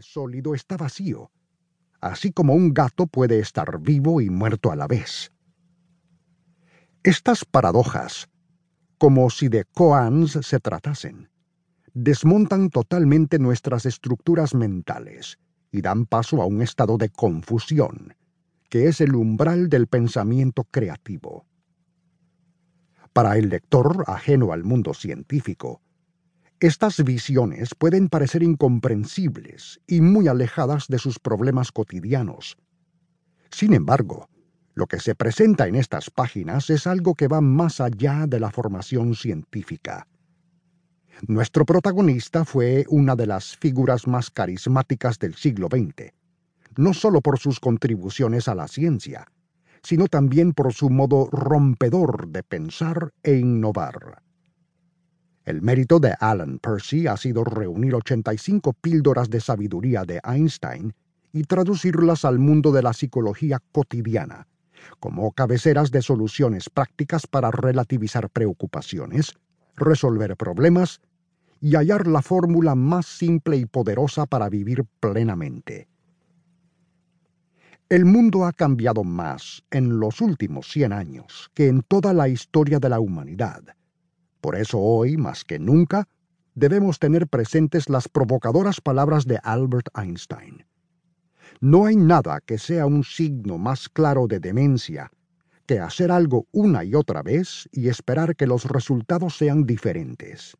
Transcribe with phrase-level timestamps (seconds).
[0.00, 1.30] sólido está vacío,
[2.00, 5.32] así como un gato puede estar vivo y muerto a la vez.
[7.02, 8.28] Estas paradojas,
[8.98, 11.28] como si de koans se tratasen,
[11.92, 15.38] desmontan totalmente nuestras estructuras mentales
[15.70, 18.14] y dan paso a un estado de confusión,
[18.68, 21.46] que es el umbral del pensamiento creativo.
[23.12, 25.80] Para el lector ajeno al mundo científico,
[26.66, 32.56] estas visiones pueden parecer incomprensibles y muy alejadas de sus problemas cotidianos.
[33.50, 34.30] Sin embargo,
[34.72, 38.50] lo que se presenta en estas páginas es algo que va más allá de la
[38.50, 40.08] formación científica.
[41.28, 46.14] Nuestro protagonista fue una de las figuras más carismáticas del siglo XX,
[46.78, 49.26] no solo por sus contribuciones a la ciencia,
[49.82, 54.22] sino también por su modo rompedor de pensar e innovar.
[55.44, 60.94] El mérito de Alan Percy ha sido reunir 85 píldoras de sabiduría de Einstein
[61.34, 64.46] y traducirlas al mundo de la psicología cotidiana,
[65.00, 69.34] como cabeceras de soluciones prácticas para relativizar preocupaciones,
[69.76, 71.02] resolver problemas
[71.60, 75.88] y hallar la fórmula más simple y poderosa para vivir plenamente.
[77.90, 82.78] El mundo ha cambiado más en los últimos 100 años que en toda la historia
[82.78, 83.62] de la humanidad.
[84.44, 86.06] Por eso hoy, más que nunca,
[86.54, 90.66] debemos tener presentes las provocadoras palabras de Albert Einstein.
[91.62, 95.10] No hay nada que sea un signo más claro de demencia
[95.64, 100.58] que hacer algo una y otra vez y esperar que los resultados sean diferentes.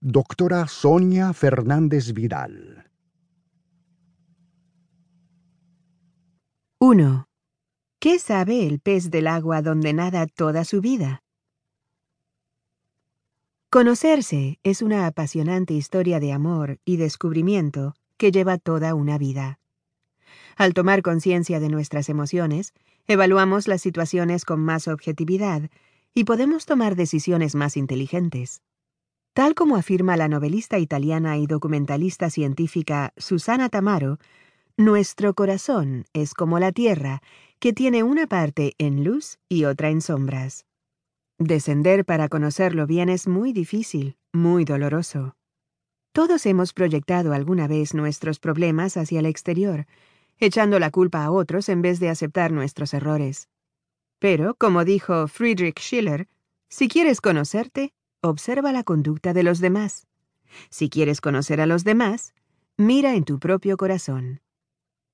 [0.00, 2.90] Doctora Sonia Fernández Vidal
[6.78, 7.26] 1.
[8.00, 11.22] ¿Qué sabe el pez del agua donde nada toda su vida?
[13.72, 19.60] Conocerse es una apasionante historia de amor y descubrimiento que lleva toda una vida.
[20.58, 22.74] Al tomar conciencia de nuestras emociones,
[23.06, 25.70] evaluamos las situaciones con más objetividad
[26.12, 28.60] y podemos tomar decisiones más inteligentes.
[29.32, 34.18] Tal como afirma la novelista italiana y documentalista científica Susana Tamaro,
[34.76, 37.22] nuestro corazón es como la tierra,
[37.58, 40.66] que tiene una parte en luz y otra en sombras.
[41.38, 45.34] Descender para conocerlo bien es muy difícil, muy doloroso.
[46.12, 49.86] Todos hemos proyectado alguna vez nuestros problemas hacia el exterior,
[50.38, 53.48] echando la culpa a otros en vez de aceptar nuestros errores.
[54.18, 56.28] Pero, como dijo Friedrich Schiller,
[56.68, 60.06] si quieres conocerte, observa la conducta de los demás.
[60.70, 62.34] Si quieres conocer a los demás,
[62.76, 64.40] mira en tu propio corazón.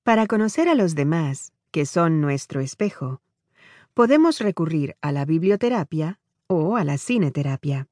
[0.03, 3.21] Para conocer a los demás, que son nuestro espejo,
[3.99, 7.89] podemos recurrir a la biblioterapia o a la cineterapia.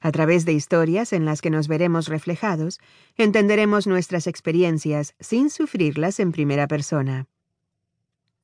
[0.00, 2.80] A través de historias en las que nos veremos reflejados,
[3.16, 7.28] entenderemos nuestras experiencias sin sufrirlas en primera persona.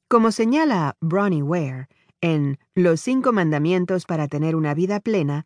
[0.07, 1.89] Como señala Bronnie Ware
[2.21, 5.45] en Los cinco mandamientos para tener una vida plena,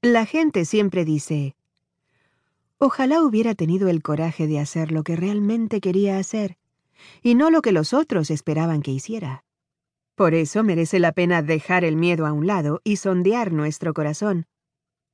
[0.00, 1.54] la gente siempre dice,
[2.78, 6.56] Ojalá hubiera tenido el coraje de hacer lo que realmente quería hacer,
[7.22, 9.44] y no lo que los otros esperaban que hiciera.
[10.14, 14.46] Por eso merece la pena dejar el miedo a un lado y sondear nuestro corazón,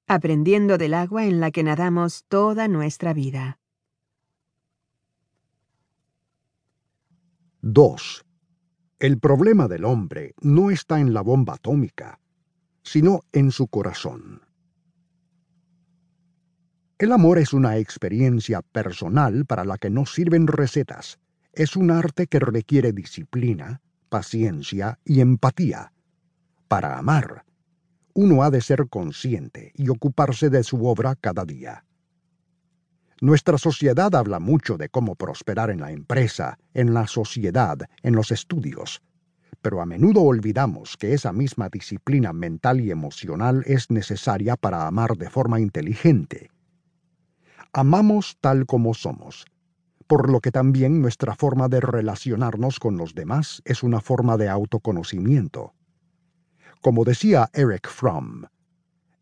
[0.06, 3.59] aprendiendo del agua en la que nadamos toda nuestra vida.
[7.60, 8.25] 2.
[8.98, 12.19] El problema del hombre no está en la bomba atómica,
[12.82, 14.42] sino en su corazón.
[16.98, 21.20] El amor es una experiencia personal para la que no sirven recetas.
[21.53, 25.92] Es un arte que requiere disciplina, paciencia y empatía.
[26.69, 27.44] Para amar,
[28.14, 31.84] uno ha de ser consciente y ocuparse de su obra cada día.
[33.20, 38.30] Nuestra sociedad habla mucho de cómo prosperar en la empresa, en la sociedad, en los
[38.30, 39.02] estudios,
[39.60, 45.16] pero a menudo olvidamos que esa misma disciplina mental y emocional es necesaria para amar
[45.16, 46.50] de forma inteligente.
[47.72, 49.47] Amamos tal como somos,
[50.08, 54.48] por lo que también nuestra forma de relacionarnos con los demás es una forma de
[54.48, 55.74] autoconocimiento.
[56.80, 58.44] Como decía Eric Fromm,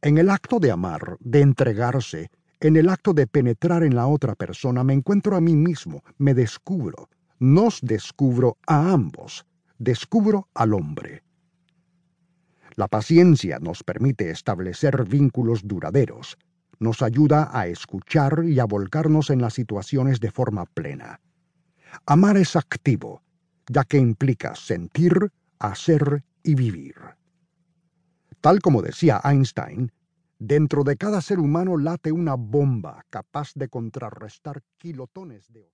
[0.01, 2.31] en el acto de amar, de entregarse,
[2.61, 6.35] en el acto de penetrar en la otra persona, me encuentro a mí mismo, me
[6.35, 7.09] descubro,
[7.41, 9.45] nos descubro a ambos,
[9.79, 11.25] descubro al hombre.
[12.77, 16.39] La paciencia nos permite establecer vínculos duraderos,
[16.79, 21.21] nos ayuda a escuchar y a volcarnos en las situaciones de forma plena.
[22.05, 23.23] Amar es activo,
[23.69, 26.97] ya que implica sentir, hacer y vivir.
[28.41, 29.91] Tal como decía Einstein,
[30.39, 35.65] dentro de cada ser humano late una bomba capaz de contrarrestar kilotones de